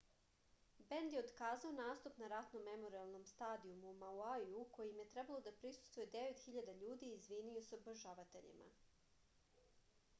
[0.91, 6.07] bend je otkazao nastup na ratnom memorijalnom stadijumu u mauiju kom je trebalo da prisustvuje
[6.15, 8.71] 9000 ljudi i izvinio se obožavateljima